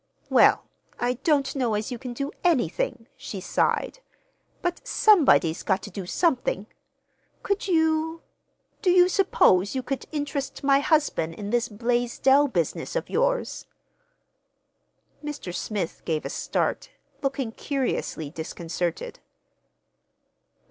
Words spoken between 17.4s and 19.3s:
curiously disconcerted.